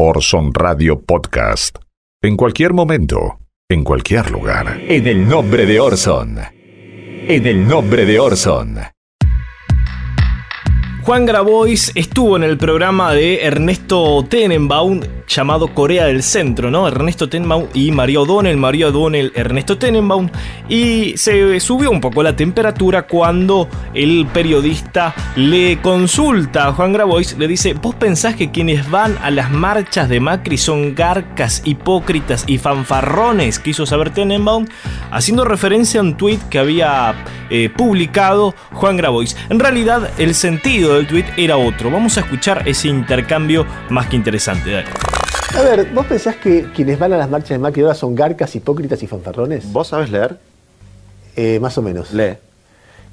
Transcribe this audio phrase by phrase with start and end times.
[0.00, 1.76] Orson Radio Podcast.
[2.22, 4.78] En cualquier momento, en cualquier lugar.
[4.80, 6.38] En el nombre de Orson.
[6.52, 8.78] En el nombre de Orson.
[11.08, 16.86] Juan Grabois estuvo en el programa de Ernesto Tenenbaum llamado Corea del Centro, ¿no?
[16.86, 20.28] Ernesto Tenenbaum y María O'Donnell, María O'Donnell, Ernesto Tenenbaum,
[20.68, 27.38] y se subió un poco la temperatura cuando el periodista le consulta a Juan Grabois,
[27.38, 32.44] le dice, ¿vos pensás que quienes van a las marchas de Macri son garcas, hipócritas
[32.46, 33.58] y fanfarrones?
[33.58, 34.66] Quiso saber Tenenbaum,
[35.10, 37.14] haciendo referencia a un tuit que había
[37.48, 39.36] eh, publicado Juan Grabois.
[39.48, 41.90] En realidad, el sentido del tweet era otro.
[41.90, 44.70] Vamos a escuchar ese intercambio más que interesante.
[44.72, 44.88] Dale.
[45.56, 48.54] A ver, ¿vos pensás que quienes van a las marchas de Macri ahora son garcas,
[48.54, 49.72] hipócritas y fanfarrones?
[49.72, 50.38] ¿Vos sabés leer?
[51.36, 52.12] Eh, más o menos.
[52.12, 52.36] Lee.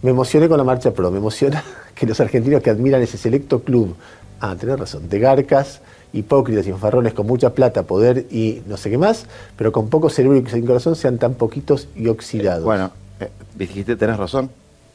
[0.01, 1.63] Me emocioné con la marcha pro, me emociona
[1.95, 3.95] que los argentinos que admiran ese selecto club,
[4.41, 8.89] ah, tenés razón, de garcas, hipócritas y fanfarrones con mucha plata, poder y no sé
[8.89, 9.27] qué más,
[9.57, 12.63] pero con poco cerebro y sin corazón sean tan poquitos y oxidados.
[12.63, 14.49] Bueno, eh, dijiste, tenés razón.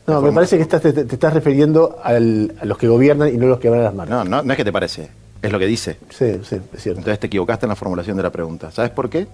[0.07, 3.37] No, me parece que estás- te, te estás refiriendo al- a los que gobiernan y
[3.37, 4.17] no a los que van a las marchas.
[4.17, 5.09] No, no, no es que te parece,
[5.43, 5.99] es lo que dice.
[6.11, 7.01] Sí, sí, es cierto.
[7.01, 8.71] Entonces te equivocaste en la formulación de la pregunta.
[8.71, 9.27] ¿Sabes por qué?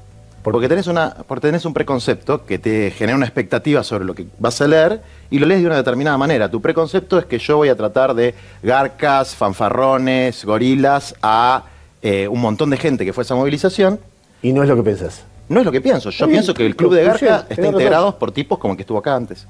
[0.42, 4.26] Porque tenés, una, porque tenés un preconcepto que te genera una expectativa sobre lo que
[4.38, 6.48] vas a leer y lo lees de una determinada manera.
[6.48, 11.64] Tu preconcepto es que yo voy a tratar de garcas, fanfarrones, gorilas a
[12.02, 13.98] eh, un montón de gente que fue a esa movilización.
[14.42, 15.24] Y no es lo que pensás.
[15.48, 16.10] No es lo que pienso.
[16.10, 18.76] Yo pienso que el club de lo garca pusieron, está integrado por tipos como el
[18.76, 19.46] que estuvo acá antes.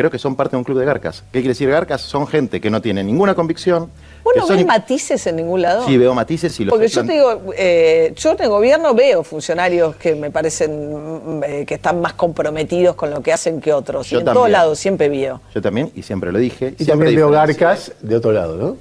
[0.00, 1.22] Creo que son parte de un club de garcas.
[1.30, 2.00] ¿Qué quiere decir garcas?
[2.00, 3.90] Son gente que no tiene ninguna convicción.
[4.24, 5.84] ¿Vos que no son ves matices en ningún lado?
[5.84, 9.22] Sí, veo matices y los Porque yo te digo, eh, yo en el gobierno veo
[9.22, 13.74] funcionarios que me parecen mm, eh, que están más comprometidos con lo que hacen que
[13.74, 14.08] otros.
[14.08, 14.52] Yo y en todos también.
[14.52, 16.68] lados siempre veo, Yo también, y siempre lo dije.
[16.78, 18.76] Y siempre también veo garcas de otro lado, ¿no?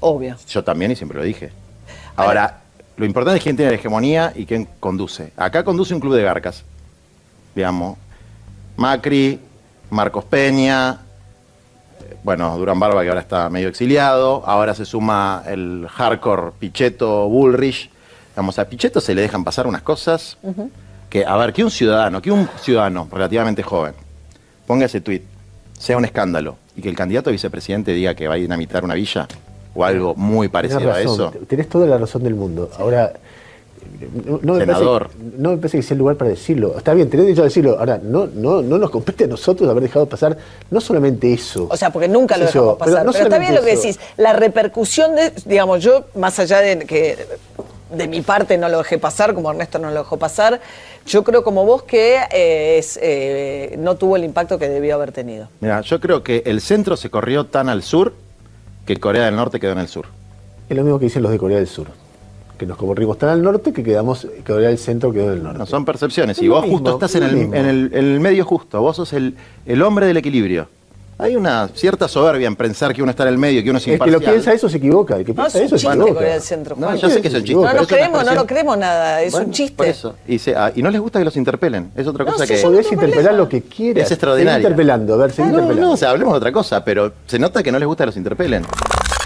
[0.00, 0.34] obvio.
[0.48, 1.52] Yo también, y siempre lo dije.
[2.16, 2.62] Ahora,
[2.96, 5.32] lo importante es quién tiene la hegemonía y quién conduce.
[5.36, 6.64] Acá conduce un club de garcas.
[7.54, 7.98] Digamos,
[8.76, 9.38] Macri,
[9.90, 10.98] Marcos Peña,
[12.00, 14.42] eh, bueno, Durán Barba, que ahora está medio exiliado.
[14.46, 17.90] Ahora se suma el hardcore Pichetto Bullrich.
[18.30, 20.36] Digamos, a Pichetto se le dejan pasar unas cosas
[21.08, 23.94] que, a ver, que un ciudadano, que un ciudadano relativamente joven
[24.66, 25.22] ponga ese tuit,
[25.78, 28.94] sea un escándalo, y que el candidato a vicepresidente diga que va a dinamitar una
[28.94, 29.26] villa
[29.74, 31.32] o algo muy parecido a eso.
[31.46, 32.70] Tenés toda la razón del mundo.
[32.78, 33.12] Ahora,
[34.24, 35.08] no, no me Senador.
[35.08, 36.76] parece, no me parece que sea el lugar para decirlo.
[36.76, 37.78] Está bien, tenés derecho a decirlo.
[37.78, 40.36] Ahora, no, no, no nos compete a nosotros haber dejado pasar
[40.70, 41.68] no solamente eso.
[41.70, 42.94] O sea, porque nunca lo dejamos pasar.
[42.94, 43.98] Pero, no está bien lo que decís.
[44.16, 47.16] La repercusión de, digamos, yo, más allá de que
[47.90, 50.60] de mi parte no lo dejé pasar, como Ernesto no lo dejó pasar,
[51.06, 55.12] yo creo como vos que eh, es, eh, no tuvo el impacto que debió haber
[55.12, 55.48] tenido.
[55.60, 58.14] Mira, yo creo que el centro se corrió tan al sur
[58.84, 60.06] que Corea del Norte quedó en el sur.
[60.68, 61.86] Es lo mismo que dicen los de Corea del Sur.
[62.58, 65.58] Que nos corrimos tan al norte que quedamos, que Corea del Centro quedó del norte.
[65.58, 66.38] No son percepciones.
[66.38, 68.20] Es Y lo vos mismo, justo estás es en lo el, en, el, en el
[68.20, 68.80] medio justo.
[68.80, 69.34] Vos sos el,
[69.66, 70.68] el hombre del equilibrio.
[71.18, 73.84] Hay una cierta soberbia en pensar que uno está en el medio, que uno es
[73.84, 74.20] el que imparcial.
[74.20, 75.16] lo piensa eso se equivoca.
[75.16, 76.24] El que No, piensa es un eso se equivoca.
[76.24, 77.54] Del Centro, No, ya sé que es un chiste.
[77.54, 79.76] No una creemos, no nos creemos nada, es Bueno, un chiste.
[79.76, 80.14] Por eso.
[80.28, 81.90] Y, se- ah, y no les gusta que los interpelen.
[81.96, 82.60] Es otra No, cosa sí, que.
[82.60, 84.04] yo Podés no interpelar lo que quieras.
[84.04, 84.56] Es extraordinario.
[84.56, 85.80] Seguí interpelando, a ver, Ah, no, interpelando.
[85.86, 88.06] no, o sea, hablemos de otra cosa, pero se nota que no les gusta que
[88.06, 88.64] los interpelen.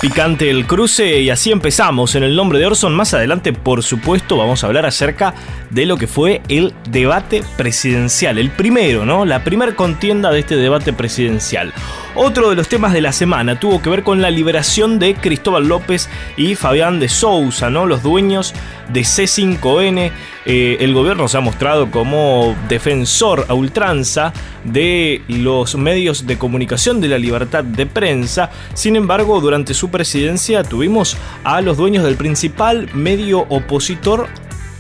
[0.01, 2.15] Picante el cruce y así empezamos.
[2.15, 5.35] En el nombre de Orson, más adelante, por supuesto, vamos a hablar acerca
[5.69, 8.39] de lo que fue el debate presidencial.
[8.39, 9.27] El primero, ¿no?
[9.27, 11.75] La primera contienda de este debate presidencial.
[12.17, 15.69] Otro de los temas de la semana tuvo que ver con la liberación de Cristóbal
[15.69, 17.87] López y Fabián de Sousa, ¿no?
[17.87, 18.53] Los dueños
[18.93, 20.11] de C5N.
[20.45, 24.33] Eh, el gobierno se ha mostrado como defensor a ultranza
[24.65, 28.51] de los medios de comunicación de la libertad de prensa.
[28.75, 34.27] Sin embargo, durante su presidencia tuvimos a los dueños del principal medio opositor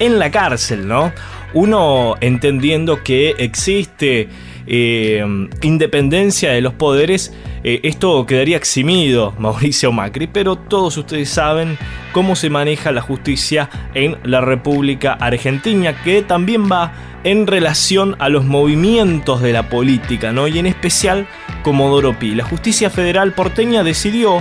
[0.01, 1.13] en la cárcel, ¿no?
[1.53, 4.29] Uno entendiendo que existe
[4.73, 5.25] eh,
[5.63, 11.77] independencia de los poderes, eh, esto quedaría eximido Mauricio Macri, pero todos ustedes saben
[12.13, 16.93] cómo se maneja la justicia en la República Argentina, que también va
[17.25, 20.47] en relación a los movimientos de la política, ¿no?
[20.47, 21.27] Y en especial
[21.65, 22.37] Comodoro Pi.
[22.37, 24.41] La justicia federal porteña decidió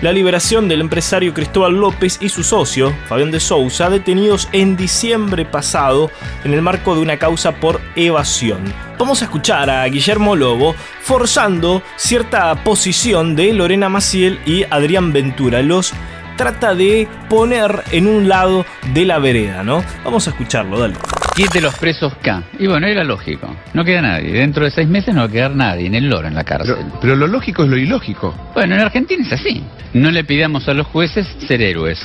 [0.00, 5.44] la liberación del empresario Cristóbal López y su socio, Fabián de Sousa, detenidos en diciembre
[5.44, 6.10] pasado
[6.44, 8.72] en el marco de una causa por evasión.
[8.98, 15.62] Vamos a escuchar a Guillermo Lobo forzando cierta posición de Lorena Maciel y Adrián Ventura.
[15.62, 15.92] Los
[16.36, 19.84] trata de poner en un lado de la vereda, ¿no?
[20.04, 20.94] Vamos a escucharlo, dale.
[21.38, 22.42] Quite los presos K.
[22.58, 23.48] Y bueno, era lógico.
[23.72, 24.32] No queda nadie.
[24.32, 26.74] Dentro de seis meses no va a quedar nadie en el loro en la cárcel.
[26.76, 28.34] Pero, pero lo lógico es lo ilógico.
[28.54, 29.62] Bueno, en Argentina es así.
[29.94, 32.00] No le pidamos a los jueces ser héroes.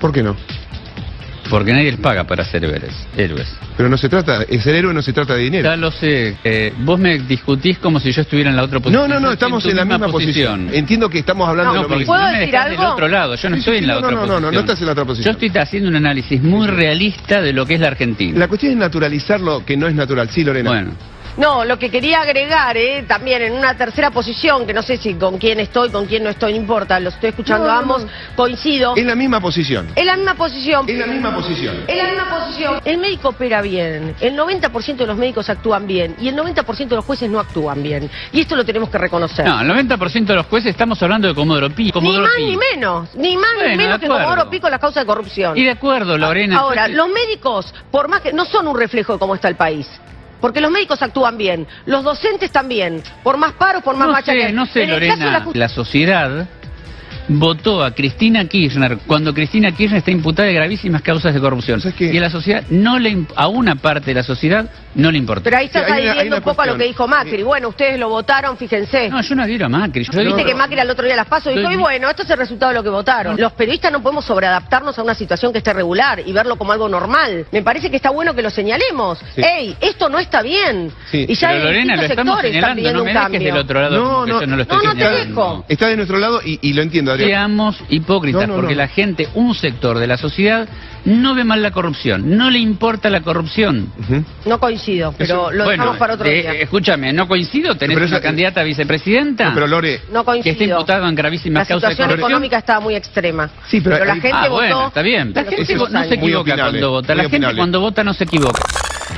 [0.00, 0.34] ¿Por qué no?
[1.50, 2.92] Porque nadie les paga para ser héroes.
[3.16, 3.46] héroes.
[3.76, 5.68] Pero no se trata, el ser héroe no se trata de dinero.
[5.68, 6.36] Ya lo sé.
[6.44, 9.08] eh, vos me discutís como si yo estuviera en la otra posición.
[9.08, 10.70] No, no, no, estamos en la misma posición.
[10.72, 12.14] Entiendo que estamos hablando No, de lo mismo.
[12.14, 12.92] me decir del algo?
[12.92, 13.34] otro lado.
[13.36, 14.42] Yo no Sí, estoy sí, en la no, otra no, no, posición.
[14.42, 15.36] no, no estás en la otra posición.
[15.38, 18.38] Yo estoy haciendo un análisis muy realista de lo que es la Argentina.
[18.38, 20.28] La cuestión es naturalizar lo que no es natural.
[20.30, 20.70] Sí, Lorena.
[20.70, 20.90] Bueno.
[21.36, 25.14] No, lo que quería agregar, eh, también en una tercera posición, que no sé si
[25.14, 28.04] con quién estoy, con quién no estoy, no importa, lo estoy escuchando No, a ambos,
[28.04, 28.10] no.
[28.36, 28.94] coincido.
[28.96, 29.88] En la misma posición.
[29.96, 30.88] En la misma posición.
[30.88, 31.76] En la misma posición.
[31.88, 32.80] En la misma posición.
[32.84, 36.96] El médico opera bien, el 90% de los médicos actúan bien y el 90% de
[36.96, 38.08] los jueces no actúan bien.
[38.32, 39.44] Y esto lo tenemos que reconocer.
[39.44, 41.86] No, el 90% de los jueces estamos hablando de Comodoro Pi.
[41.86, 42.44] ni Comodoro más Pi.
[42.44, 44.06] ni menos, ni más Bueno, ni menos que.
[44.06, 45.58] Comodoro Pico la causa de corrupción.
[45.58, 46.58] Y de acuerdo, Lorena.
[46.58, 49.56] Ahora, entonces- los médicos, por más que no son un reflejo de cómo está el
[49.56, 49.88] país.
[50.44, 54.52] Porque los médicos actúan bien, los docentes también, por más paros, por más no sé,
[54.52, 55.46] no sé, En Lorena.
[55.54, 56.46] La sociedad
[57.28, 61.80] votó a Cristina Kirchner cuando Cristina Kirchner está imputada de gravísimas causas de corrupción.
[61.80, 62.12] ¿Sabes qué?
[62.12, 65.42] Y a la sociedad no le a una parte de la sociedad no le importa.
[65.44, 67.42] Pero ahí estás Sí, adhiriendo una un poco a lo que dijo Macri.
[67.42, 69.08] Bueno, ustedes lo votaron, fíjense.
[69.08, 70.04] No, yo no adhiero a Macri.
[70.04, 72.30] Yo Viste que Macri al otro día las pasó y dijo, y bueno, esto es
[72.30, 73.36] el resultado de lo que votaron.
[73.40, 76.88] Los periodistas no podemos sobreadaptarnos a una situación que esté regular y verlo como algo
[76.88, 77.46] normal.
[77.50, 79.18] Me parece que está bueno que lo señalemos.
[79.34, 79.42] Sí.
[79.42, 80.92] ey, esto no está bien.
[81.10, 81.26] Sí.
[81.28, 83.40] Y ya Pero en Lorena, lo estamos están señalando, pidiendo no me un dejes cambio.
[83.52, 84.40] del otro lado No, que no.
[84.40, 85.64] yo no lo estoy No, no te dejo.
[85.68, 87.28] Está de nuestro lado y, y lo entiendo, Adrián.
[87.30, 88.78] Seamos hipócritas, No, no, porque no.
[88.82, 90.68] la gente, un sector de la sociedad,
[91.04, 93.88] no ve mal la corrupción, no le importa la corrupción.
[94.46, 96.52] No coincido, pero lo Bueno, dejamos para otro eh, día.
[96.52, 97.76] escúchame, ¿no coincido?
[97.76, 99.48] ¿Tenés Pero una candidata a vicepresidenta?
[99.48, 100.76] No, pero Lore, No que está coincido.
[100.78, 103.50] imputada en La gravísimas causas de situación económica estaba muy extrema.
[103.68, 104.52] Sí, pero la gente Ah, votó.
[104.54, 105.32] bueno, está bien.
[105.34, 107.14] La gente no se equivoca opinable, cuando vota.
[107.14, 107.56] La gente opinable.
[107.58, 108.60] cuando vota no se equivoca.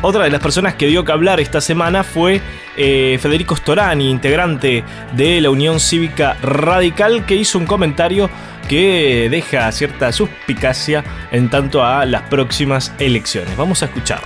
[0.02, 2.40] Otra de las personas que dio que hablar esta semana fue
[2.76, 4.84] eh, Federico Storani, integrante
[5.16, 8.28] de la Unión Cívica Radical, que hizo un comentario
[8.68, 13.56] que deja cierta suspicacia en tanto a las próximas elecciones.
[13.56, 14.20] Vamos a escuchar.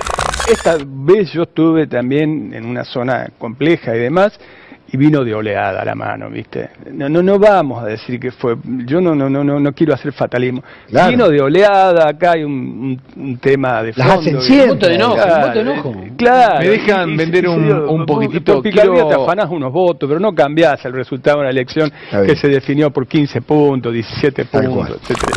[0.50, 4.40] Esta vez yo estuve también en una zona compleja y demás,
[4.93, 6.71] y vino de oleada la mano, ¿viste?
[6.93, 8.57] No, no, no vamos a decir que fue,
[8.87, 10.63] yo no, no, no, no, no quiero hacer fatalismo.
[10.89, 11.11] Claro.
[11.11, 12.53] Vino de oleada, acá hay un,
[13.17, 14.21] un- un tema de Las fondo.
[14.21, 14.69] hacen que- siempre.
[14.75, 15.95] Voto de enojo, voto de enojo.
[16.17, 16.59] Claro.
[16.61, 20.19] Me dejan vender un- yo- un poquitito, Por picardía quiero- te afanás unos votos, pero
[20.21, 21.93] no cambiás el resultado de una elección
[22.27, 25.33] que se definió por 15 puntos, 17 Tal puntos, etcétera.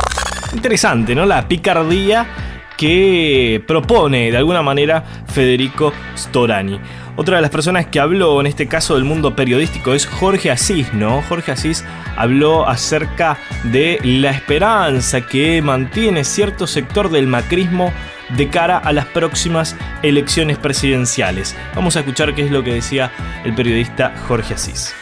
[0.54, 1.26] Interesante, ¿no?
[1.26, 2.26] La picardía
[2.76, 6.80] que propone de alguna manera Federico Storani.
[7.16, 10.92] Otra de las personas que habló en este caso del mundo periodístico es Jorge Asís,
[10.92, 11.22] ¿no?
[11.22, 11.84] Jorge Asís
[12.16, 17.92] habló acerca de la esperanza que mantiene cierto sector del macrismo
[18.36, 21.54] de cara a las próximas elecciones presidenciales.
[21.76, 23.12] Vamos a escuchar qué es lo que decía
[23.44, 24.92] el periodista Jorge Asís.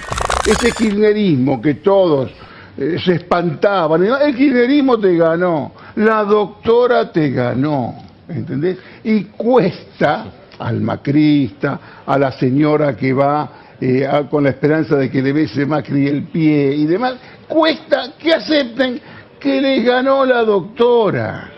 [0.47, 2.31] Ese kirchnerismo que todos
[2.77, 7.95] eh, se espantaban, el kirchnerismo te ganó, la doctora te ganó,
[8.29, 8.79] ¿entendés?
[9.05, 10.27] Y cuesta
[10.59, 13.51] al macrista, a la señora que va
[13.81, 17.15] eh, a- con la esperanza de que le bese Macri el pie y demás,
[17.49, 19.01] cuesta que acepten
[19.41, 21.51] que les ganó la doctora.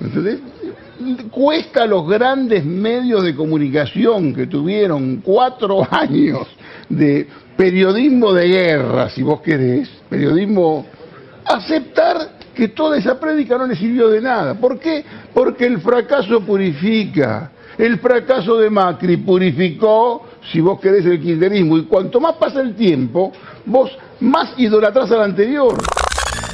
[0.00, 0.38] ¿Entendés?
[1.30, 6.46] Cuesta a los grandes medios de comunicación que tuvieron cuatro años
[6.88, 7.26] de
[7.56, 10.86] periodismo de guerra, si vos querés, periodismo,
[11.44, 14.54] aceptar que toda esa prédica no le sirvió de nada.
[14.54, 15.04] ¿Por qué?
[15.32, 17.50] Porque el fracaso purifica.
[17.78, 21.78] El fracaso de Macri purificó, si vos querés, el kirchnerismo.
[21.78, 23.32] Y cuanto más pasa el tiempo,
[23.64, 23.90] vos
[24.20, 25.76] más idolatrás al anterior.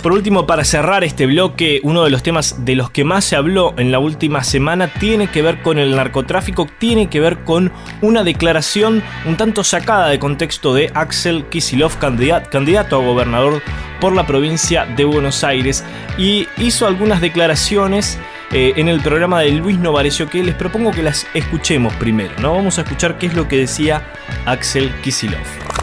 [0.02, 3.34] Por último, para cerrar este bloque, uno de los temas de los que más se
[3.34, 7.72] habló en la última semana tiene que ver con el narcotráfico, tiene que ver con
[8.00, 13.60] una declaración un tanto sacada de contexto de Axel Kisilov, candidato, a gobernador
[14.00, 15.84] por la provincia de Buenos Aires,
[16.16, 18.18] y hizo algunas declaraciones
[18.52, 22.54] eh, en el programa de Luis Novarecio que les propongo que las escuchemos primero, ¿no?
[22.54, 24.12] Vamos a escuchar qué es lo que decía
[24.46, 25.77] Axel Kisilov.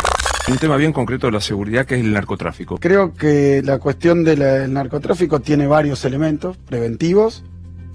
[0.48, 2.78] Un tema bien concreto de la seguridad que es el narcotráfico.
[2.78, 7.44] Creo que la cuestión del narcotráfico tiene varios elementos preventivos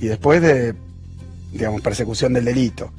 [0.00, 0.74] y después de,
[1.52, 2.90] digamos, persecución del delito.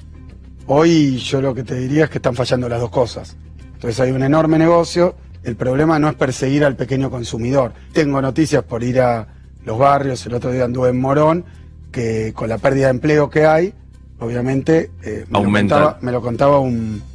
[0.67, 3.35] Hoy yo lo que te diría es que están fallando las dos cosas.
[3.73, 7.73] Entonces hay un enorme negocio, el problema no es perseguir al pequeño consumidor.
[7.91, 9.27] Tengo noticias por ir a
[9.65, 11.43] los barrios, el otro día anduve en Morón,
[11.91, 13.73] que con la pérdida de empleo que hay,
[14.19, 15.75] obviamente eh, me, lo Aumenta.
[15.75, 17.10] contaba, me lo contaba un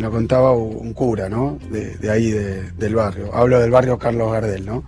[0.00, 1.58] me lo contaba un cura, ¿no?
[1.70, 3.34] De, de ahí de- del barrio.
[3.34, 4.82] Hablo del barrio Carlos Gardel, ¿no?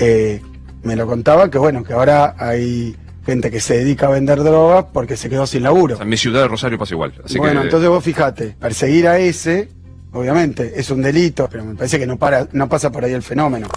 [0.00, 0.42] Eh,
[0.82, 4.86] me lo contaba que bueno, que ahora hay gente que se dedica a vender drogas
[4.92, 6.02] porque se quedó sin laburo.
[6.02, 7.12] En mi ciudad de Rosario pasa igual.
[7.24, 9.68] Así bueno, que, entonces vos fijate, perseguir a ese,
[10.12, 13.22] obviamente, es un delito, pero me parece que no para, no pasa por ahí el
[13.22, 13.68] fenómeno.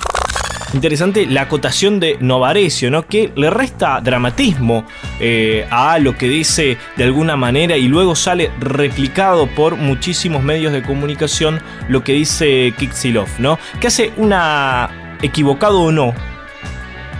[0.73, 3.05] Interesante la acotación de Novarecio, ¿no?
[3.05, 4.85] Que le resta dramatismo
[5.19, 10.73] eh, a lo que dice de alguna manera y luego sale replicado por muchísimos medios
[10.73, 13.59] de comunicación lo que dice Kixilov, ¿no?
[13.79, 16.13] Que hace una equivocado o no,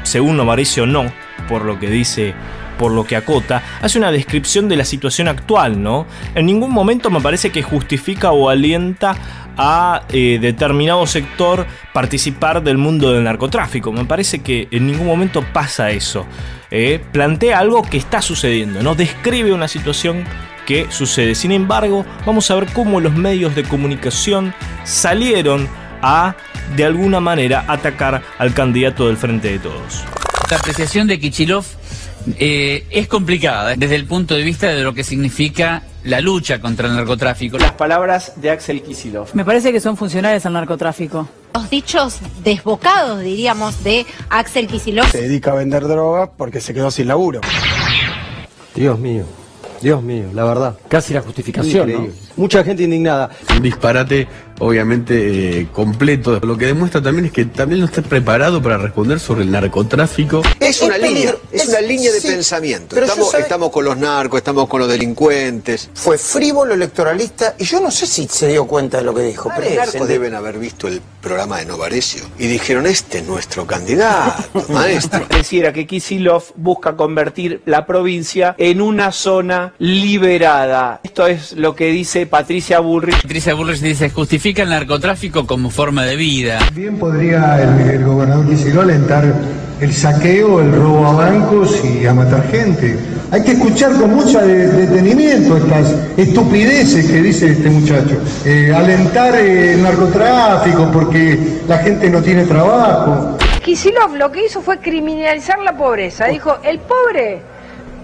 [0.03, 1.11] según Novarecio no,
[1.47, 2.33] por lo que dice
[2.81, 6.07] por lo que acota, hace una descripción de la situación actual, ¿no?
[6.33, 9.15] En ningún momento me parece que justifica o alienta
[9.57, 13.91] a eh, determinado sector participar del mundo del narcotráfico.
[13.91, 16.25] Me parece que en ningún momento pasa eso.
[16.69, 18.95] Eh, plantea algo que está sucediendo, ¿no?
[18.95, 20.23] Describe una situación
[20.65, 21.35] que sucede.
[21.35, 24.53] Sin embargo, vamos a ver cómo los medios de comunicación
[24.83, 25.67] salieron
[26.01, 26.35] a,
[26.75, 30.03] de alguna manera, atacar al candidato del Frente de Todos.
[30.49, 31.65] La apreciación de Kichilov
[32.37, 36.87] eh, es complicada desde el punto de vista de lo que significa la lucha contra
[36.87, 37.57] el narcotráfico.
[37.57, 39.29] Las palabras de Axel Kisilov.
[39.33, 41.27] Me parece que son funcionales al narcotráfico.
[41.53, 45.07] Los dichos desbocados, diríamos, de Axel Kisilov.
[45.07, 47.41] Se dedica a vender droga porque se quedó sin laburo.
[48.73, 49.25] Dios mío,
[49.81, 50.77] Dios mío, la verdad.
[50.87, 52.07] Casi la justificación, ¿no?
[52.37, 53.29] Mucha gente indignada.
[53.55, 54.27] Un disparate,
[54.61, 56.39] obviamente, eh, completo.
[56.41, 60.41] Lo que demuestra también es que también no está preparado para responder sobre el narcotráfico.
[60.59, 62.95] Es una línea, es una línea de pensamiento.
[62.95, 65.89] Estamos, yo sabe- estamos con los narcos, estamos con los delincuentes.
[65.93, 69.49] Fue frívolo electoralista y yo no sé si se dio cuenta de lo que dijo.
[69.49, 73.65] Los narcos de- deben haber visto el programa de Novarecio y dijeron, este es nuestro
[73.67, 75.27] candidato, maestro.
[75.27, 80.99] Pareciera que Kisilov busca convertir la provincia en una zona liberada.
[81.03, 83.21] Esto es lo que dice Patricia Bullrich.
[83.21, 86.59] Patricia Bullrich dice, justifica el narcotráfico como forma de vida.
[86.73, 89.23] Bien podría el, el gobernador Kicillof alentar
[89.79, 92.99] el saqueo, el robo a bancos y a matar gente.
[93.31, 98.17] Hay que escuchar con mucho de- detenimiento estas estupideces que dice este muchacho.
[98.45, 103.37] Eh, alentar eh, el narcotráfico porque la gente no tiene trabajo.
[103.63, 106.25] Kisilov lo que hizo fue criminalizar la pobreza.
[106.25, 107.41] Dijo, el pobre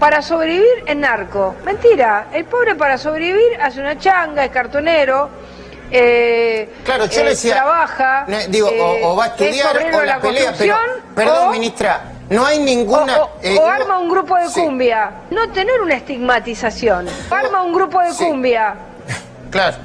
[0.00, 1.54] para sobrevivir es narco.
[1.64, 5.28] Mentira, el pobre para sobrevivir hace una changa, es cartonero.
[5.90, 9.76] Eh, Claro, yo eh, le decía, trabaja, digo, eh, o, o va a es estudiar
[9.76, 10.76] obrero o de la, pelea, pero,
[11.14, 13.18] perdón, o- ministra, no hay ninguna...
[13.18, 14.60] o, o- eh, o arma un grupo de sí.
[14.60, 15.10] cumbia.
[15.30, 17.06] No tener una estigmatización.
[17.30, 18.74] Arma un grupo de cumbia.
[19.50, 19.76] Claro.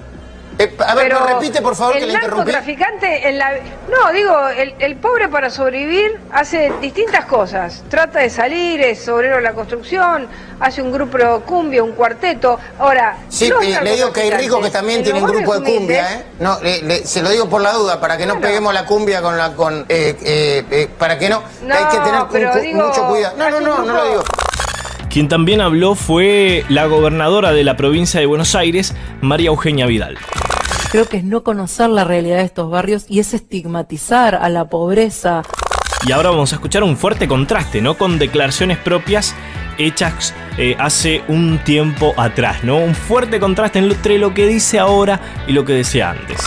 [0.64, 2.38] Eh, a ver, Pero ¿me repite por favor que el le interrumpí?
[2.52, 3.52] narcotraficante en la
[3.90, 9.38] no digo el, el pobre para sobrevivir hace distintas cosas trata de salir es obrero
[9.38, 10.28] de la construcción
[10.60, 14.64] hace un grupo de cumbia un cuarteto ahora Sí, eh, le digo que hay ricos
[14.64, 16.24] que también en tienen grupo de cumbia, ¿eh?
[16.40, 19.22] No, le- le- se lo digo por la duda, para que no peguemos la cumbia
[19.22, 19.54] con la...
[19.54, 21.42] con eh, eh, eh, Para que no...
[21.64, 22.22] No, hay que tener
[22.56, 23.36] un digo, mucho cuidado.
[23.38, 24.24] No, no, no, no lo digo.
[25.10, 30.18] Quien también habló fue la gobernadora de la provincia de Buenos Aires, María Eugenia Vidal.
[30.94, 34.66] Creo que es no conocer la realidad de estos barrios y es estigmatizar a la
[34.66, 35.42] pobreza.
[36.06, 37.98] Y ahora vamos a escuchar un fuerte contraste, ¿no?
[37.98, 39.34] Con declaraciones propias
[39.80, 42.78] hechas eh, hace un tiempo atrás, ¿no?
[42.78, 46.38] Un fuerte contraste entre lo que dice ahora y lo que decía antes.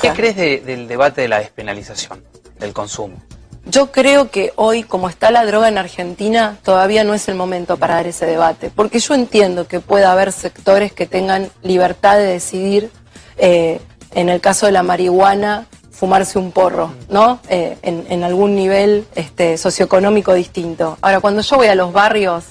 [0.00, 2.22] ¿Qué crees de- del debate de la despenalización
[2.60, 3.20] del consumo?
[3.66, 7.76] Yo creo que hoy, como está la droga en Argentina, todavía no es el momento
[7.76, 12.24] para dar ese debate, porque yo entiendo que pueda haber sectores que tengan libertad de
[12.24, 12.90] decidir,
[13.40, 13.80] eh,
[14.12, 17.40] en el caso de la marihuana, fumarse un porro, ¿no?
[17.48, 20.96] Eh, en, en algún nivel este, socioeconómico distinto.
[21.02, 22.44] Ahora, cuando yo voy a los barrios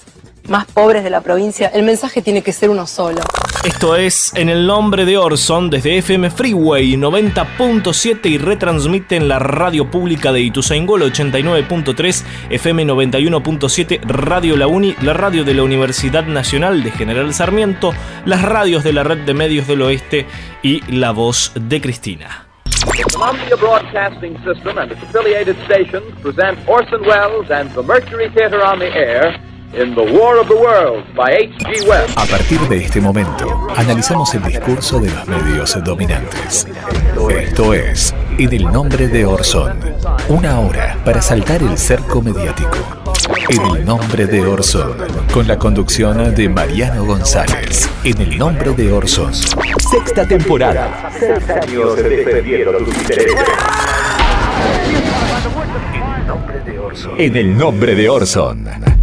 [0.49, 3.21] más pobres de la provincia, el mensaje tiene que ser uno solo.
[3.63, 9.37] Esto es En el nombre de Orson desde FM Freeway 90.7 y retransmite en la
[9.37, 16.25] radio pública de Ituzaingó 89.3, FM 91.7, Radio La Uni, la radio de la Universidad
[16.25, 17.93] Nacional de General Sarmiento,
[18.25, 20.25] las radios de la Red de Medios del Oeste
[20.63, 22.45] y La Voz de Cristina.
[23.13, 28.79] Columbia Broadcasting System and its affiliated stations present Orson Welles and the Mercury Theater on
[28.79, 29.37] the Air
[29.73, 31.87] in The War of the Worlds by H.G.
[31.87, 32.11] Wells.
[32.17, 36.67] A partir de este momento, analizamos el discurso de los medios dominantes.
[37.29, 39.79] Esto es En el nombre de Orson.
[40.29, 42.77] Una hora para saltar el cerco mediático.
[43.49, 44.97] En el nombre de Orson.
[45.31, 47.89] Con la conducción de Mariano González.
[48.03, 49.33] En el nombre de Orson.
[49.33, 51.11] Sexta temporada.
[51.19, 53.45] Seis años defendiendo tus intereses.
[57.17, 58.98] En el nombre de Orson.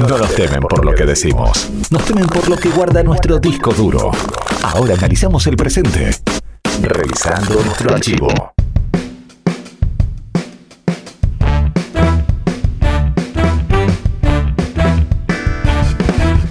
[0.00, 1.70] No nos temen por lo que decimos.
[1.90, 4.10] Nos temen por lo que guarda nuestro disco duro.
[4.64, 6.10] Ahora analizamos el presente.
[6.82, 8.28] Revisando nuestro archivo.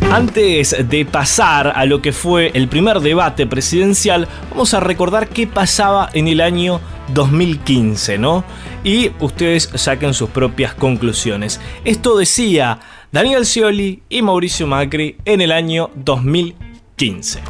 [0.10, 5.48] Antes de pasar a lo que fue el primer debate presidencial, vamos a recordar qué
[5.48, 6.80] pasaba en el año
[7.14, 8.46] 2015, ¿no?
[8.86, 11.60] Y ustedes saquen sus propias conclusiones.
[11.84, 12.80] Esto decía
[13.14, 17.42] Daniel Scioli y Mauricio Macri en el año 2015.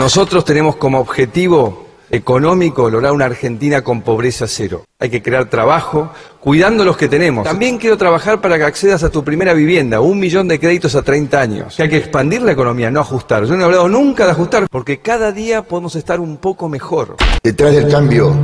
[0.00, 4.82] Nosotros tenemos como objetivo económico lograr una Argentina con pobreza cero.
[4.98, 6.10] Hay que crear trabajo,
[6.40, 7.44] cuidando los que tenemos.
[7.44, 11.02] También quiero trabajar para que accedas a tu primera vivienda, un millón de créditos a
[11.02, 11.76] 30 años.
[11.76, 13.44] Que hay que expandir la economía, no ajustar.
[13.44, 17.14] Yo no he hablado nunca de ajustar, porque cada día podemos estar un poco mejor.
[17.44, 18.36] Detrás del cambio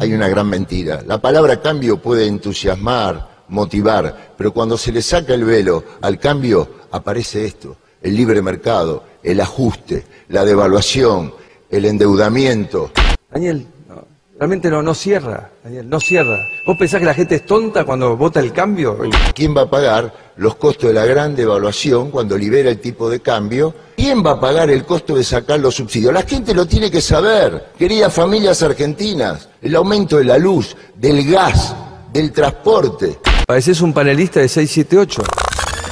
[0.00, 1.04] hay una gran mentira.
[1.06, 6.68] La palabra cambio puede entusiasmar, motivar, pero cuando se le saca el velo al cambio
[6.90, 11.34] aparece esto, el libre mercado, el ajuste, la devaluación,
[11.68, 12.90] el endeudamiento.
[13.30, 14.04] Daniel, no,
[14.38, 16.38] realmente no, no cierra, Daniel, no cierra.
[16.66, 18.98] ¿Vos pensás que la gente es tonta cuando vota el cambio?
[19.34, 23.20] ¿Quién va a pagar los costos de la gran devaluación cuando libera el tipo de
[23.20, 23.74] cambio?
[23.96, 26.12] ¿Quién va a pagar el costo de sacar los subsidios?
[26.12, 27.72] La gente lo tiene que saber.
[27.78, 31.74] Queridas familias argentinas, el aumento de la luz, del gas,
[32.12, 33.18] del transporte.
[33.50, 35.22] Pareces un panelista de 678.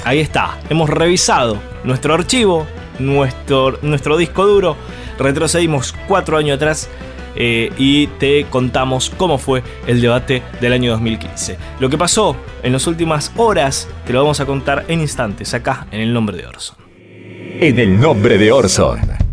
[0.05, 2.69] Ahí está, hemos revisado nuestro archivo,
[3.01, 4.77] nuestro, nuestro disco duro,
[5.19, 6.89] retrocedimos cuatro años atrás
[7.35, 11.59] eh, y te contamos cómo fue el debate del año 2015.
[11.81, 15.89] Lo que pasó en las últimas horas te lo vamos a contar en instantes acá
[15.91, 16.77] en el nombre de Orson.
[16.95, 19.28] En el nombre de Orson.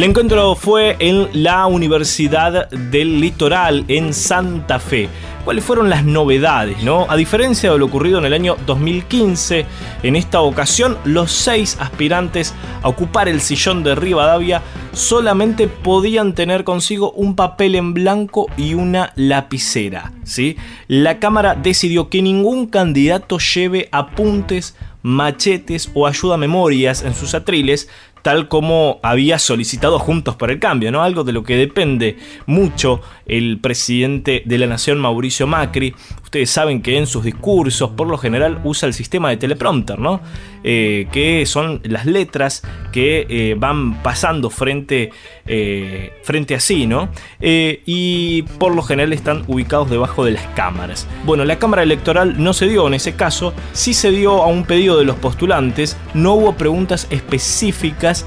[0.00, 5.10] El encuentro fue en la Universidad del Litoral, en Santa Fe.
[5.44, 6.82] ¿Cuáles fueron las novedades?
[6.82, 7.04] No?
[7.06, 9.66] A diferencia de lo ocurrido en el año 2015,
[10.02, 14.62] en esta ocasión los seis aspirantes a ocupar el sillón de Rivadavia
[14.94, 20.12] solamente podían tener consigo un papel en blanco y una lapicera.
[20.24, 20.56] ¿sí?
[20.88, 27.88] La Cámara decidió que ningún candidato lleve apuntes machetes o ayuda memorias en sus atriles,
[28.22, 31.02] tal como había solicitado Juntos por el Cambio, ¿no?
[31.02, 35.94] Algo de lo que depende mucho el presidente de la Nación, Mauricio Macri.
[36.22, 40.20] Ustedes saben que en sus discursos, por lo general, usa el sistema de teleprompter, ¿no?
[40.62, 45.10] Eh, que son las letras que eh, van pasando frente,
[45.46, 47.08] eh, frente a sí, ¿no?
[47.40, 51.06] y por lo general están ubicados debajo de las cámaras.
[51.24, 54.64] Bueno, la Cámara Electoral no se dio en ese caso, sí se dio a un
[54.64, 58.26] pedido de los postulantes, no hubo preguntas específicas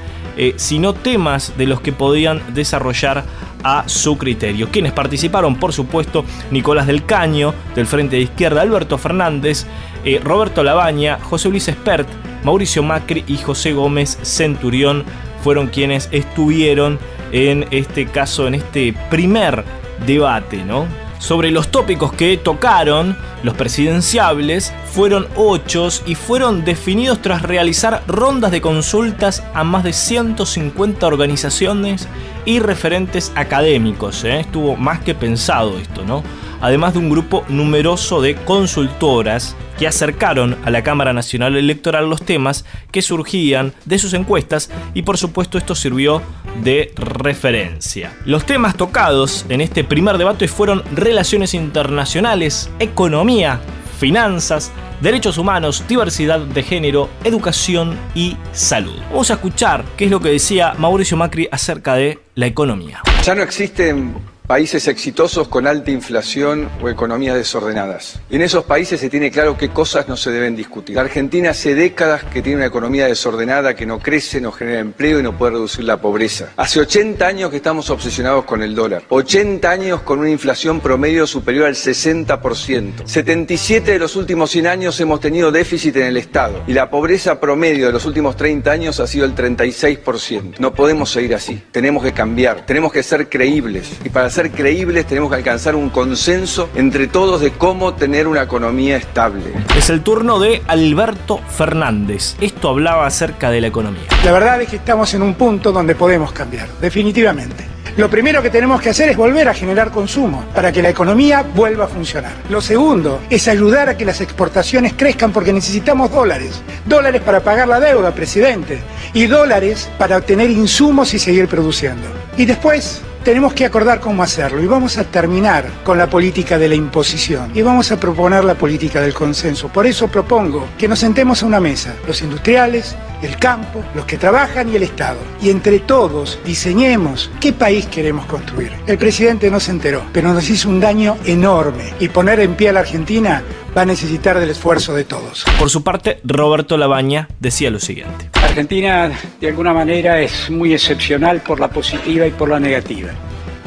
[0.56, 3.24] sino temas de los que podían desarrollar
[3.63, 4.69] a su criterio.
[4.69, 9.65] Quienes participaron, por supuesto, Nicolás del Caño, del Frente de Izquierda, Alberto Fernández,
[10.06, 12.08] eh, Roberto Labaña, José Luis Espert,
[12.43, 15.06] Mauricio Macri y José Gómez Centurión
[15.43, 17.00] fueron quienes estuvieron
[17.32, 19.63] en este caso, en este primer
[20.06, 20.86] debate, ¿no?
[21.24, 28.52] Sobre los tópicos que tocaron los presidenciables fueron ocho y fueron definidos tras realizar rondas
[28.52, 32.10] de consultas a más de 150 organizaciones
[32.44, 34.26] y referentes académicos.
[34.26, 34.42] ¿eh?
[34.42, 36.24] Estuvo más que pensado esto, ¿no?
[36.63, 42.21] Además de un grupo numeroso de consultoras que acercaron a la Cámara Nacional Electoral los
[42.21, 46.21] temas que surgían de sus encuestas y por supuesto esto sirvió
[46.63, 48.13] de referencia.
[48.23, 53.60] Los temas tocados en este primer debate fueron relaciones internacionales, economía,
[53.99, 54.71] finanzas,
[55.02, 59.02] derechos humanos, diversidad de género, educación y salud.
[59.10, 63.02] Vamos a escuchar qué es lo que decía Mauricio Macri acerca de la economía.
[63.21, 68.19] Ya no existen países exitosos con alta inflación o economías desordenadas.
[68.29, 70.95] En esos países se tiene claro qué cosas no se deben discutir.
[70.95, 75.19] La Argentina hace décadas que tiene una economía desordenada que no crece, no genera empleo
[75.19, 76.49] y no puede reducir la pobreza.
[76.58, 79.03] Hace 80 años que estamos obsesionados con el dólar.
[79.10, 83.06] 80 años con una inflación promedio superior al 60%.
[83.06, 87.39] 77 de los últimos 100 años hemos tenido déficit en el Estado y la pobreza
[87.39, 90.60] promedio de los últimos 30 años ha sido el 36%.
[90.60, 91.63] No podemos seguir así.
[91.71, 92.65] Tenemos que cambiar.
[92.65, 93.89] Tenemos que ser creíbles.
[94.03, 98.41] Y para ser creíbles tenemos que alcanzar un consenso entre todos de cómo tener una
[98.41, 99.43] economía estable.
[99.78, 102.36] Es el turno de Alberto Fernández.
[102.41, 104.04] Esto hablaba acerca de la economía.
[104.26, 107.63] La verdad es que estamos en un punto donde podemos cambiar, definitivamente.
[107.96, 111.46] Lo primero que tenemos que hacer es volver a generar consumo para que la economía
[111.54, 112.32] vuelva a funcionar.
[112.50, 116.60] Lo segundo es ayudar a que las exportaciones crezcan porque necesitamos dólares.
[116.88, 118.80] Dólares para pagar la deuda, presidente.
[119.13, 122.08] Y dólares para obtener insumos y seguir produciendo.
[122.36, 126.68] Y después tenemos que acordar cómo hacerlo y vamos a terminar con la política de
[126.68, 129.70] la imposición y vamos a proponer la política del consenso.
[129.70, 134.18] Por eso propongo que nos sentemos a una mesa, los industriales, el campo, los que
[134.18, 135.20] trabajan y el Estado.
[135.42, 138.72] Y entre todos diseñemos qué país queremos construir.
[138.86, 142.70] El presidente no se enteró, pero nos hizo un daño enorme y poner en pie
[142.70, 143.44] a la Argentina
[143.76, 145.46] va a necesitar del esfuerzo de todos.
[145.58, 148.30] Por su parte, Roberto Labaña decía lo siguiente.
[148.54, 149.12] Argentina,
[149.42, 153.10] de alguna manera, es muy excepcional por la positiva y por la negativa.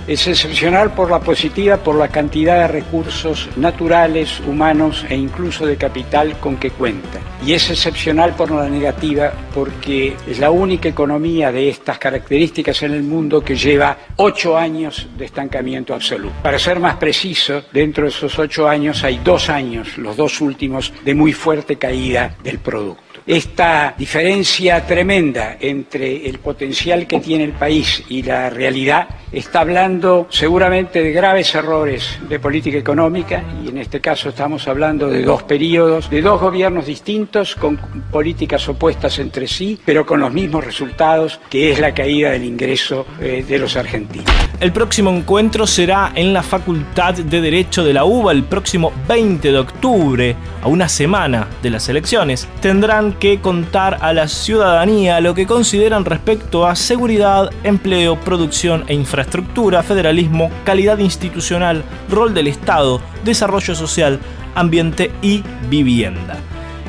[0.07, 5.77] Es excepcional por la positiva, por la cantidad de recursos naturales, humanos e incluso de
[5.77, 7.18] capital con que cuenta.
[7.44, 12.92] Y es excepcional por la negativa porque es la única economía de estas características en
[12.92, 16.37] el mundo que lleva ocho años de estancamiento absoluto.
[16.44, 20.92] Para ser más preciso, dentro de esos ocho años hay dos años, los dos últimos,
[21.05, 27.52] de muy fuerte caída del producto esta diferencia tremenda entre el potencial que tiene el
[27.52, 33.78] país y la realidad está hablando seguramente de graves errores de política económica y en
[33.78, 37.76] este caso estamos hablando de dos periodos, de dos gobiernos distintos con
[38.10, 43.06] políticas opuestas entre sí, pero con los mismos resultados que es la caída del ingreso
[43.20, 44.26] eh, de los argentinos.
[44.60, 49.52] El próximo encuentro será en la Facultad de Derecho de la UBA el próximo 20
[49.52, 52.48] de octubre, a una semana de las elecciones.
[52.60, 58.94] Tendrán que contar a la ciudadanía lo que consideran respecto a seguridad, empleo, producción e
[58.94, 64.20] infraestructura, federalismo, calidad institucional, rol del Estado, desarrollo social,
[64.55, 66.37] ambiente y vivienda.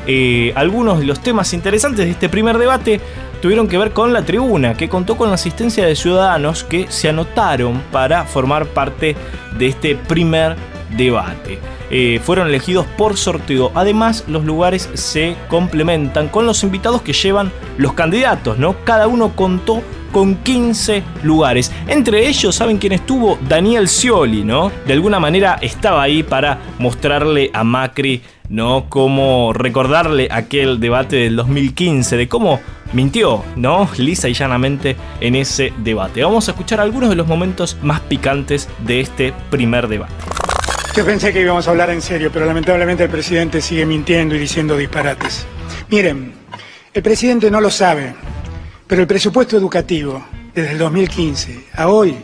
[0.06, 3.00] Eh, algunos de los temas interesantes de este primer debate
[3.42, 7.08] tuvieron que ver con la tribuna, que contó con la asistencia de ciudadanos que se
[7.08, 9.16] anotaron para formar parte
[9.58, 10.56] de este primer
[10.96, 11.58] debate.
[11.90, 13.70] Eh, fueron elegidos por sorteo.
[13.74, 18.76] Además, los lugares se complementan con los invitados que llevan los candidatos, ¿no?
[18.84, 21.72] Cada uno contó con 15 lugares.
[21.86, 23.38] Entre ellos, ¿saben quién estuvo?
[23.48, 24.70] Daniel Scioli, ¿no?
[24.86, 28.86] De alguna manera estaba ahí para mostrarle a Macri, ¿no?
[28.88, 32.60] Cómo recordarle aquel debate del 2015, de cómo
[32.92, 33.88] mintió, ¿no?
[33.98, 36.22] Lisa y llanamente en ese debate.
[36.22, 40.14] Vamos a escuchar algunos de los momentos más picantes de este primer debate.
[40.98, 44.40] Yo pensé que íbamos a hablar en serio, pero lamentablemente el presidente sigue mintiendo y
[44.40, 45.46] diciendo disparates.
[45.90, 46.32] Miren,
[46.92, 48.16] el presidente no lo sabe,
[48.84, 52.16] pero el presupuesto educativo desde el 2015 a hoy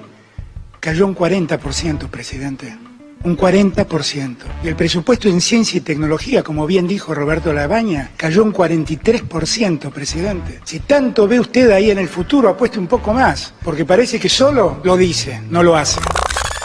[0.80, 2.76] cayó un 40%, presidente.
[3.22, 4.38] Un 40%.
[4.64, 9.92] Y el presupuesto en ciencia y tecnología, como bien dijo Roberto Labaña, cayó un 43%,
[9.92, 10.58] presidente.
[10.64, 14.28] Si tanto ve usted ahí en el futuro, apueste un poco más, porque parece que
[14.28, 16.00] solo lo dice, no lo hace.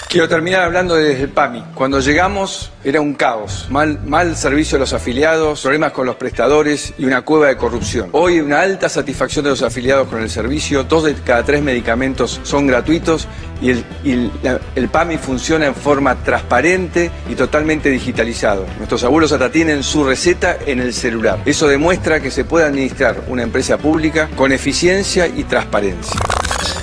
[0.10, 1.66] Quiero terminar hablando desde el PAMI.
[1.76, 7.06] Cuando llegamos era un caos, mal, servicio a los afiliados, problemas con los prestadores y
[7.06, 8.10] una cueva de corrupción.
[8.14, 12.42] Hoy una alta satisfacción de los afiliados con el servicio, dos de cada tres medicamentos
[12.42, 13.28] son gratuitos
[13.62, 14.32] y el,
[14.74, 18.66] el PAMI funciona en forma transparente y totalmente digitalizado.
[18.80, 21.40] Nuestros abuelos hasta tienen su receta en el celular.
[21.46, 26.20] Eso demuestra que se puede administrar una empresa pública con eficiencia y transparencia.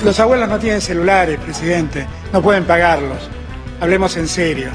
[0.04, 3.28] Los abuelos no tienen celulares, presidente, no pueden pagarlos.
[3.80, 4.70] Hablemos en serio,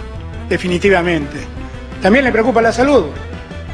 [0.49, 1.37] definitivamente.
[2.01, 3.05] También le preocupa la salud.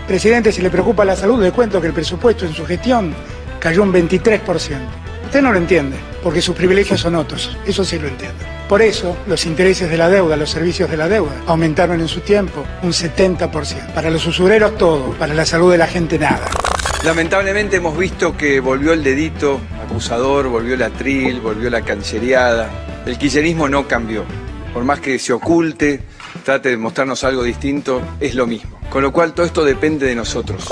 [0.07, 3.13] Presidente, si le preocupa la salud, le cuento que el presupuesto en su gestión
[3.59, 4.77] cayó un 23%.
[5.25, 8.37] Usted no lo entiende, porque sus privilegios son otros, eso sí lo entiendo.
[8.69, 12.19] Por eso, los intereses de la deuda, los servicios de la deuda, aumentaron en su
[12.21, 13.93] tiempo un 70%.
[13.93, 16.45] Para los usureros todo, para la salud de la gente nada.
[17.03, 22.69] Lamentablemente hemos visto que volvió el dedito acusador, volvió la tril, volvió la canceriada.
[23.05, 24.25] El kirchnerismo no cambió.
[24.73, 26.01] Por más que se oculte,
[26.43, 28.79] trate de mostrarnos algo distinto, es lo mismo.
[28.89, 30.67] Con lo cual todo esto depende de nosotros.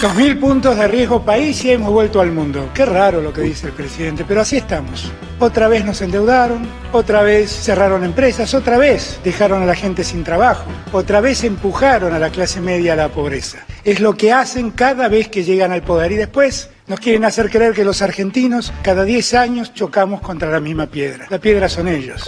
[0.00, 2.70] Dos mil puntos de riesgo país y hemos vuelto al mundo.
[2.72, 5.10] Qué raro lo que dice el presidente, pero así estamos.
[5.40, 10.22] Otra vez nos endeudaron, otra vez cerraron empresas, otra vez dejaron a la gente sin
[10.22, 13.58] trabajo, otra vez empujaron a la clase media a la pobreza.
[13.82, 17.50] Es lo que hacen cada vez que llegan al poder y después nos quieren hacer
[17.50, 21.26] creer que los argentinos cada 10 años chocamos contra la misma piedra.
[21.30, 22.24] La piedra son ellos.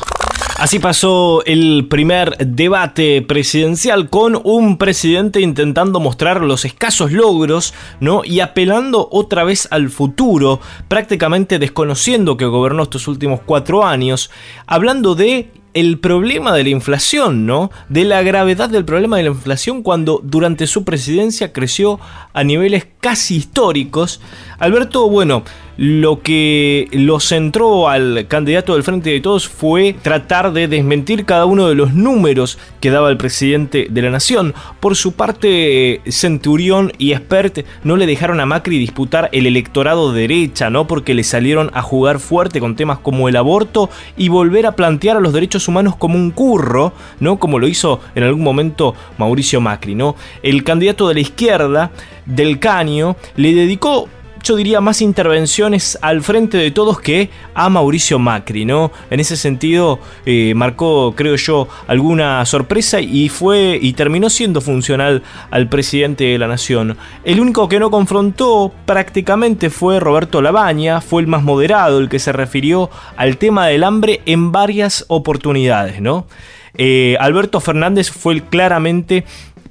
[0.60, 8.22] Así pasó el primer debate presidencial con un presidente intentando mostrar los escasos logros, ¿no?
[8.26, 14.30] Y apelando otra vez al futuro, prácticamente desconociendo que gobernó estos últimos cuatro años,
[14.66, 17.70] hablando de el problema de la inflación, ¿no?
[17.88, 22.00] De la gravedad del problema de la inflación cuando durante su presidencia creció
[22.32, 24.20] a niveles casi históricos.
[24.58, 25.44] Alberto, bueno,
[25.80, 31.46] lo que lo centró al candidato del Frente de Todos fue tratar de desmentir cada
[31.46, 34.52] uno de los números que daba el presidente de la nación.
[34.78, 40.20] Por su parte, Centurión y Expert no le dejaron a Macri disputar el electorado de
[40.20, 40.86] derecha, ¿no?
[40.86, 43.88] Porque le salieron a jugar fuerte con temas como el aborto
[44.18, 47.38] y volver a plantear a los derechos humanos como un curro, ¿no?
[47.38, 50.14] Como lo hizo en algún momento Mauricio Macri, ¿no?
[50.42, 51.90] El candidato de la izquierda,
[52.26, 54.10] del Caño, le dedicó
[54.48, 58.90] diría más intervenciones al frente de todos que a Mauricio Macri, ¿no?
[59.10, 65.22] En ese sentido eh, marcó, creo yo, alguna sorpresa y fue y terminó siendo funcional
[65.50, 66.96] al presidente de la nación.
[67.24, 72.18] El único que no confrontó prácticamente fue Roberto Labaña, fue el más moderado, el que
[72.18, 76.26] se refirió al tema del hambre en varias oportunidades, ¿no?
[76.74, 79.24] Eh, Alberto Fernández fue claramente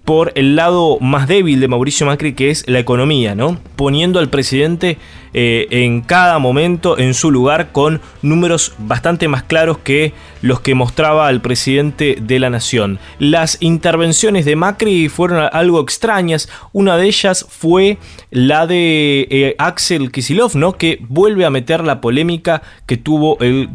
[0.05, 3.59] por el lado más débil de Mauricio Macri, que es la economía, ¿no?
[3.75, 4.97] Poniendo al presidente
[5.34, 10.76] eh, en cada momento en su lugar con números bastante más claros que los que
[10.76, 13.00] mostraba el presidente de la nación.
[13.20, 16.50] Las intervenciones de Macri fueron algo extrañas.
[16.72, 17.98] Una de ellas fue
[18.32, 20.74] la de eh, Axel Kisilov, ¿no?
[20.74, 23.70] que vuelve a meter la polémica que tuvo el,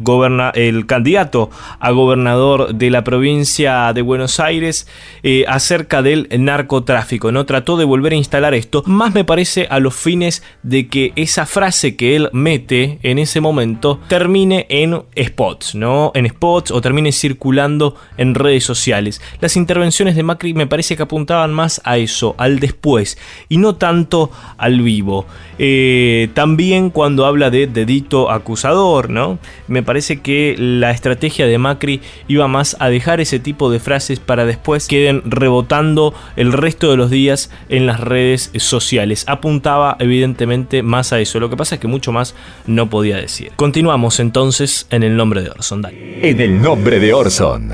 [0.53, 4.87] el candidato a gobernador de la provincia de Buenos Aires
[5.23, 7.31] eh, acerca del narcotráfico.
[7.31, 7.45] ¿no?
[7.45, 11.44] Trató de volver a instalar esto, más me parece a los fines de que esa
[11.45, 16.11] frase que él mete en ese momento termine en spots, ¿no?
[16.15, 19.21] En spots o termine circulando en redes sociales.
[19.41, 23.17] Las intervenciones de Macri me parece que apuntaban más a eso, al después,
[23.49, 25.25] y no tanto al vivo.
[25.59, 29.39] Eh, también cuando habla de dedito acusador, ¿no?
[29.67, 34.19] Me parece que la estrategia de Macri iba más a dejar ese tipo de frases
[34.19, 39.25] para después queden rebotando el resto de los días en las redes sociales.
[39.27, 41.39] Apuntaba evidentemente más a eso.
[41.39, 42.35] Lo que pasa es que mucho más
[42.67, 43.51] no podía decir.
[43.55, 45.85] Continuamos entonces en el nombre de Orson.
[45.85, 47.73] En el nombre de Orson.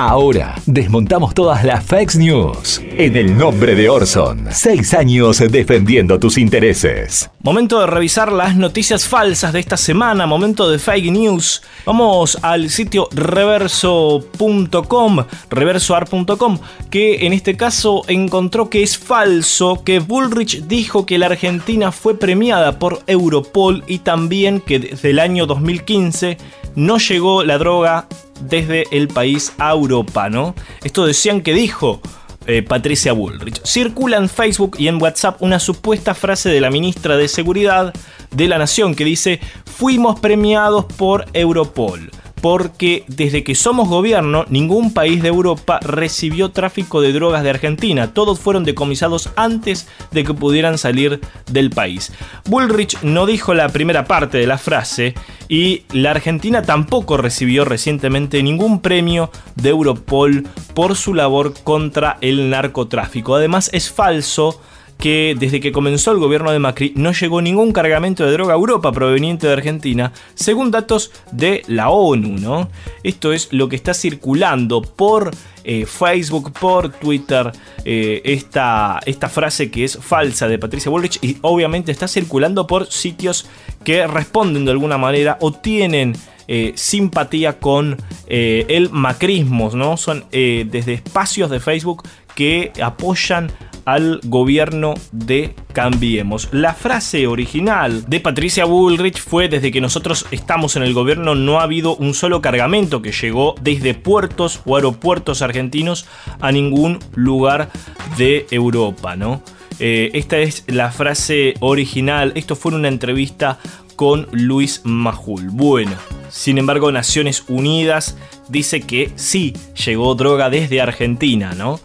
[0.00, 2.80] Ahora desmontamos todas las fake news.
[2.92, 4.46] En el nombre de Orson.
[4.52, 7.28] Seis años defendiendo tus intereses.
[7.40, 10.24] Momento de revisar las noticias falsas de esta semana.
[10.24, 11.62] Momento de fake news.
[11.84, 16.58] Vamos al sitio reverso.com, reversoar.com,
[16.90, 22.16] que en este caso encontró que es falso que Bullrich dijo que la Argentina fue
[22.16, 26.38] premiada por Europol y también que desde el año 2015
[26.76, 28.06] no llegó la droga
[28.40, 30.54] desde el país a Europa, ¿no?
[30.82, 32.00] Esto decían que dijo
[32.46, 33.62] eh, Patricia Bullrich.
[33.64, 37.92] Circula en Facebook y en WhatsApp una supuesta frase de la ministra de Seguridad
[38.30, 44.92] de la Nación que dice, fuimos premiados por Europol porque desde que somos gobierno, ningún
[44.92, 48.12] país de Europa recibió tráfico de drogas de Argentina.
[48.12, 51.20] Todos fueron decomisados antes de que pudieran salir
[51.50, 52.12] del país.
[52.46, 55.14] Bullrich no dijo la primera parte de la frase
[55.48, 62.50] y la Argentina tampoco recibió recientemente ningún premio de Europol por su labor contra el
[62.50, 63.34] narcotráfico.
[63.34, 64.60] Además es falso
[64.98, 68.56] que desde que comenzó el gobierno de Macri no llegó ningún cargamento de droga a
[68.56, 72.68] Europa proveniente de Argentina, según datos de la ONU, ¿no?
[73.04, 75.30] Esto es lo que está circulando por
[75.62, 77.52] eh, Facebook, por Twitter,
[77.84, 82.86] eh, esta, esta frase que es falsa de Patricia Bullrich y obviamente está circulando por
[82.86, 83.46] sitios
[83.84, 86.16] que responden de alguna manera o tienen
[86.48, 89.96] eh, simpatía con el macrismo, ¿no?
[89.96, 92.02] Son desde espacios de Facebook
[92.38, 93.50] que apoyan
[93.84, 96.48] al gobierno de Cambiemos.
[96.52, 101.58] La frase original de Patricia Bullrich fue desde que nosotros estamos en el gobierno no
[101.58, 106.06] ha habido un solo cargamento que llegó desde puertos o aeropuertos argentinos
[106.38, 107.70] a ningún lugar
[108.16, 109.42] de Europa, ¿no?
[109.80, 112.30] Eh, esta es la frase original.
[112.36, 113.58] Esto fue una entrevista
[113.96, 115.50] con Luis Majul.
[115.50, 115.96] Bueno,
[116.30, 118.16] sin embargo, Naciones Unidas
[118.48, 121.80] dice que sí llegó droga desde Argentina, ¿no?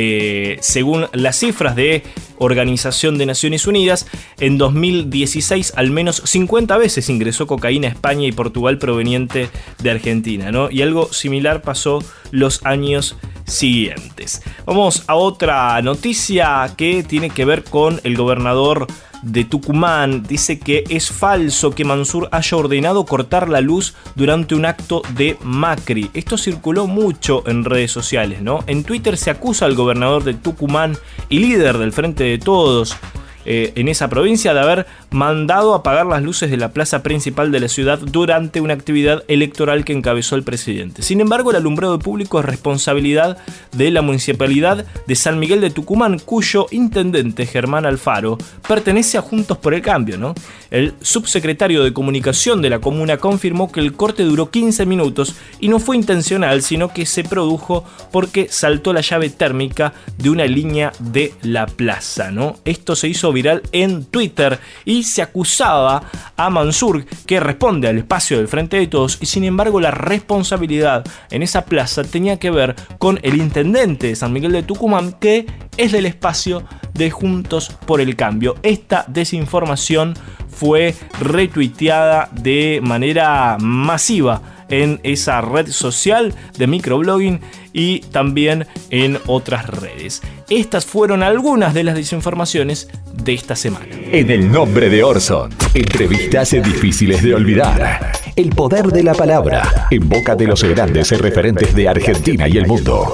[0.00, 2.04] Eh, según las cifras de
[2.36, 4.06] Organización de Naciones Unidas,
[4.38, 9.50] en 2016 al menos 50 veces ingresó cocaína a España y Portugal proveniente
[9.82, 10.70] de Argentina, ¿no?
[10.70, 11.98] Y algo similar pasó
[12.30, 14.42] los años siguientes.
[14.66, 18.86] Vamos a otra noticia que tiene que ver con el gobernador
[19.22, 24.64] de Tucumán dice que es falso que Mansur haya ordenado cortar la luz durante un
[24.64, 26.10] acto de Macri.
[26.14, 28.64] Esto circuló mucho en redes sociales, ¿no?
[28.66, 30.96] En Twitter se acusa al gobernador de Tucumán
[31.28, 32.96] y líder del Frente de Todos,
[33.44, 37.60] eh, en esa provincia de haber mandado apagar las luces de la plaza principal de
[37.60, 41.02] la ciudad durante una actividad electoral que encabezó el presidente.
[41.02, 43.38] Sin embargo, el alumbrado público es responsabilidad
[43.72, 49.58] de la municipalidad de San Miguel de Tucumán, cuyo intendente Germán Alfaro pertenece a Juntos
[49.58, 50.18] por el Cambio.
[50.18, 50.34] ¿no?
[50.70, 55.68] El subsecretario de Comunicación de la comuna confirmó que el corte duró 15 minutos y
[55.68, 60.92] no fue intencional, sino que se produjo porque saltó la llave térmica de una línea
[60.98, 62.30] de la plaza.
[62.30, 62.56] ¿no?
[62.64, 66.02] Esto se hizo viral en Twitter y se acusaba
[66.36, 71.04] a Mansur que responde al espacio del Frente de Todos y sin embargo la responsabilidad
[71.30, 75.46] en esa plaza tenía que ver con el intendente de San Miguel de Tucumán que
[75.76, 78.56] es del espacio de Juntos por el Cambio.
[78.62, 80.14] Esta desinformación
[80.48, 87.40] fue retuiteada de manera masiva en esa red social de microblogging
[87.72, 90.22] y también en otras redes.
[90.48, 93.86] Estas fueron algunas de las desinformaciones de esta semana.
[93.90, 98.12] En el nombre de Orson, entrevistas difíciles de olvidar.
[98.36, 102.66] El poder de la palabra en boca de los grandes referentes de Argentina y el
[102.66, 103.12] mundo.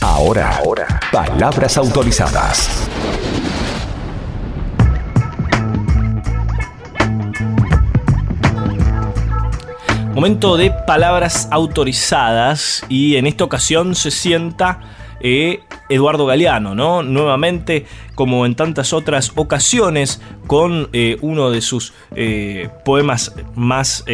[0.00, 0.60] Ahora,
[1.10, 2.88] palabras autorizadas.
[10.16, 14.80] Momento de palabras autorizadas y en esta ocasión se sienta
[15.20, 17.02] eh, Eduardo Galeano, ¿no?
[17.02, 24.06] Nuevamente, como en tantas otras ocasiones, con eh, uno de sus eh, poemas más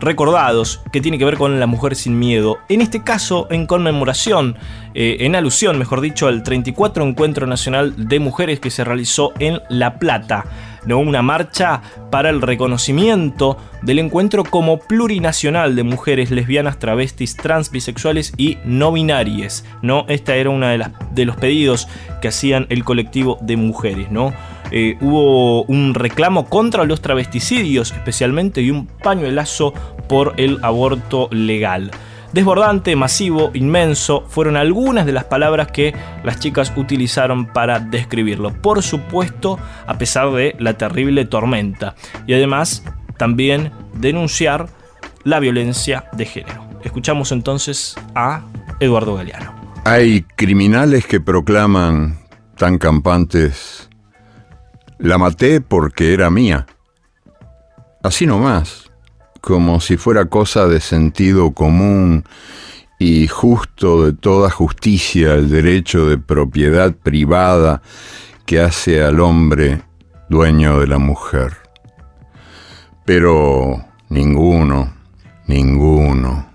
[0.00, 2.56] recordados, que tiene que ver con la mujer sin miedo.
[2.70, 4.56] En este caso, en conmemoración,
[4.94, 9.98] en alusión, mejor dicho, al 34 Encuentro Nacional de Mujeres que se realizó en La
[9.98, 10.46] Plata.
[10.86, 10.98] ¿No?
[10.98, 18.32] una marcha para el reconocimiento del encuentro como plurinacional de mujeres lesbianas, travestis, trans, bisexuales
[18.36, 19.64] y no binarias.
[19.82, 20.04] ¿no?
[20.08, 21.88] Esta era uno de, las, de los pedidos
[22.20, 24.10] que hacían el colectivo de mujeres.
[24.10, 24.32] ¿no?
[24.70, 29.74] Eh, hubo un reclamo contra los travesticidios especialmente y un pañuelazo
[30.08, 31.90] por el aborto legal.
[32.32, 38.52] Desbordante, masivo, inmenso, fueron algunas de las palabras que las chicas utilizaron para describirlo.
[38.52, 41.96] Por supuesto, a pesar de la terrible tormenta.
[42.28, 42.84] Y además,
[43.16, 44.68] también denunciar
[45.24, 46.64] la violencia de género.
[46.84, 48.42] Escuchamos entonces a
[48.78, 49.52] Eduardo Galeano.
[49.84, 52.20] Hay criminales que proclaman
[52.56, 53.88] tan campantes,
[54.98, 56.66] la maté porque era mía.
[58.02, 58.89] Así nomás
[59.40, 62.24] como si fuera cosa de sentido común
[62.98, 67.82] y justo de toda justicia el derecho de propiedad privada
[68.44, 69.82] que hace al hombre
[70.28, 71.56] dueño de la mujer.
[73.06, 74.92] Pero ninguno,
[75.46, 76.46] ninguno,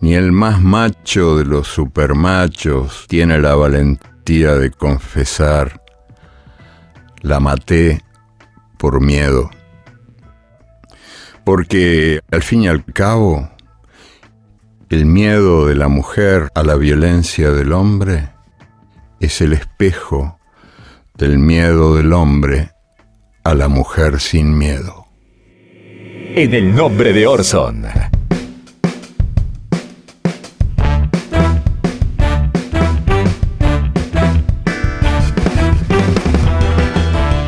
[0.00, 5.82] ni el más macho de los supermachos tiene la valentía de confesar,
[7.20, 8.02] la maté
[8.78, 9.50] por miedo
[11.44, 13.50] porque al fin y al cabo,
[14.88, 18.30] el miedo de la mujer a la violencia del hombre
[19.20, 20.38] es el espejo
[21.14, 22.70] del miedo del hombre
[23.44, 25.06] a la mujer sin miedo.
[26.34, 27.86] En el nombre de Orson.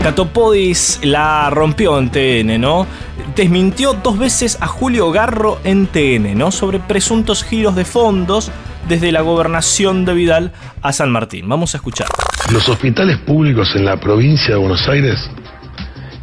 [0.02, 2.86] Catopodis la rompió en TN, ¿no?
[3.34, 6.50] Desmintió dos veces a Julio Garro en TN, ¿no?
[6.50, 8.50] Sobre presuntos giros de fondos
[8.88, 11.48] desde la gobernación de Vidal a San Martín.
[11.48, 12.08] Vamos a escuchar.
[12.52, 15.30] Los hospitales públicos en la provincia de Buenos Aires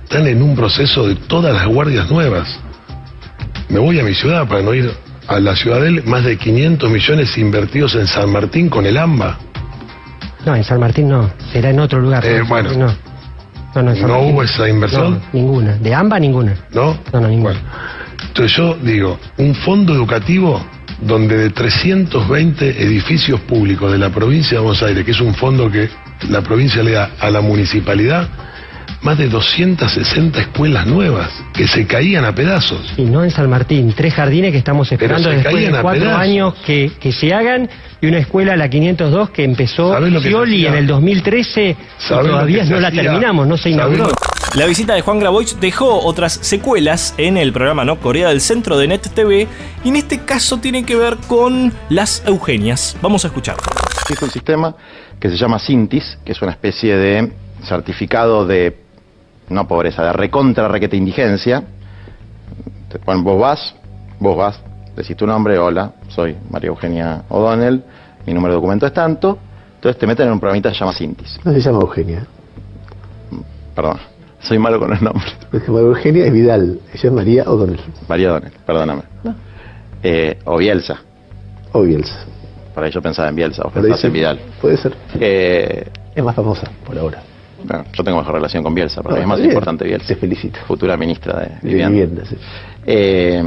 [0.04, 2.48] están en un proceso de todas las guardias nuevas.
[3.70, 4.92] Me voy a mi ciudad para no ir
[5.28, 9.38] a la Ciudadel, más de 500 millones invertidos en San Martín con el AMBA.
[10.46, 12.26] No, en San Martín no, será en otro lugar.
[12.26, 13.09] Eh, bueno, no.
[13.76, 15.22] No, hubo esa inversión?
[15.32, 15.74] ninguna.
[15.74, 16.56] ¿De AMBA ninguna?
[16.72, 16.98] ¿No?
[17.14, 17.56] No, no, ninguna.
[18.28, 20.64] entonces yo digo, un fondo educativo
[21.02, 25.72] donde de 320 edificios públicos de la provincia de Buenos Aires, que es un fondo
[25.72, 25.90] que
[26.30, 28.28] la provincia le da a la municipalidad,
[29.02, 32.94] más de 260 escuelas nuevas que se caían a pedazos.
[32.98, 36.92] Y no en San Martín, tres jardines que estamos esperando después de cuatro años que,
[37.00, 37.70] que, se hagan
[38.02, 41.76] y una escuela, la 502, que empezó Fioli en el 2013 y
[42.08, 44.10] todavía no la terminamos, no se inauguró.
[44.56, 48.00] La visita de Juan Grabois dejó otras secuelas en el programa ¿no?
[48.00, 49.48] Corea del Centro de Net TV
[49.84, 52.98] y en este caso tiene que ver con las Eugenias.
[53.02, 53.58] Vamos a escuchar.
[54.10, 54.76] Es un sistema
[55.20, 57.32] que se llama Sintis, que es una especie de
[57.64, 58.76] certificado de
[59.50, 61.64] no pobreza, de recontra requete indigencia.
[63.06, 63.76] Bueno, vos vas,
[64.20, 64.62] vos vas,
[64.96, 67.84] decís tu nombre, hola, soy María Eugenia O'Donnell,
[68.26, 69.38] mi número de documento es tanto,
[69.76, 71.40] entonces te meten en un programita que se llama Sintis.
[71.44, 72.26] No se llama Eugenia.
[73.76, 73.98] Perdón,
[74.40, 75.36] soy malo con los nombres.
[75.52, 77.82] María Eugenia es Vidal, ella es María O'Donnell.
[78.08, 79.02] María O'Donnell, perdóname.
[80.02, 81.00] Eh, o Bielsa.
[81.74, 82.26] O Bielsa.
[82.74, 84.40] Por ahí yo pensaba en Bielsa, o pensás en Vidal.
[84.62, 84.96] Puede ser.
[85.20, 87.22] Eh, es más famosa por ahora
[87.94, 90.08] yo tengo mejor relación con Bielsa, pero es más importante Bielsa.
[90.08, 90.60] Te felicito.
[90.68, 92.24] Futura ministra de Vivienda.
[92.86, 93.44] Eh,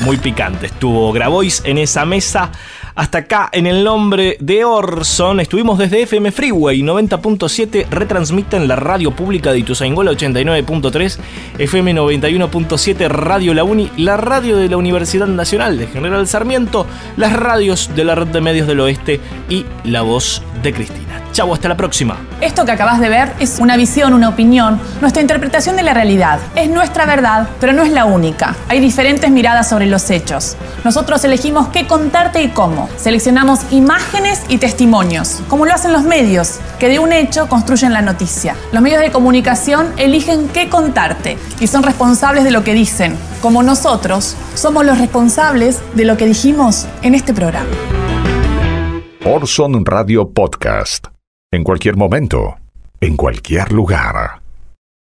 [0.00, 2.50] Muy picante estuvo Grabois en esa mesa.
[2.96, 5.40] Hasta acá en el nombre de Orson.
[5.40, 7.88] Estuvimos desde FM Freeway 90.7.
[7.90, 11.18] Retransmiten la radio pública de Ituzaingó 89.3.
[11.58, 13.90] FM 91.7 Radio La Uni.
[13.96, 16.86] La radio de la Universidad Nacional de General Sarmiento.
[17.16, 19.20] Las radios de la red de medios del oeste.
[19.48, 21.23] Y la voz de Cristina.
[21.34, 22.16] Chau, hasta la próxima.
[22.40, 26.38] Esto que acabas de ver es una visión, una opinión, nuestra interpretación de la realidad.
[26.54, 28.54] Es nuestra verdad, pero no es la única.
[28.68, 30.56] Hay diferentes miradas sobre los hechos.
[30.84, 32.88] Nosotros elegimos qué contarte y cómo.
[32.96, 38.00] Seleccionamos imágenes y testimonios, como lo hacen los medios, que de un hecho construyen la
[38.00, 38.54] noticia.
[38.70, 43.64] Los medios de comunicación eligen qué contarte y son responsables de lo que dicen, como
[43.64, 47.66] nosotros somos los responsables de lo que dijimos en este programa.
[49.24, 51.13] Orson Radio Podcast.
[51.54, 52.56] En cualquier momento,
[53.00, 54.43] en cualquier lugar.